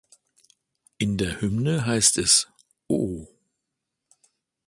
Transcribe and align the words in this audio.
In 0.97 1.19
der 1.19 1.41
Hymne 1.41 1.85
heißt 1.85 2.17
es 2.17 2.47
„Oh! 2.87 3.27